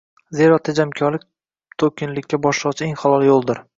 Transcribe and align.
Zero, 0.37 0.55
tejamkorlik 0.69 1.27
to’kinlikka 1.83 2.41
boshlovchi 2.47 2.87
eng 2.89 2.99
halol 3.03 3.29
yo’ldir! 3.29 3.63